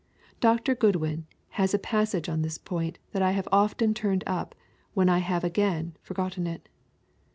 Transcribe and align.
Dr. 0.39 0.73
Goodwin 0.73 1.27
has 1.61 1.75
a 1.75 1.77
passage 1.77 2.27
on 2.27 2.41
this 2.41 2.57
point 2.57 2.97
that 3.11 3.21
I 3.21 3.33
have 3.33 3.47
often 3.51 3.93
turned 3.93 4.23
up 4.25 4.55
when 4.95 5.09
I 5.09 5.19
had 5.19 5.43
again 5.43 5.95
forgotten 6.01 6.47
it. 6.47 6.67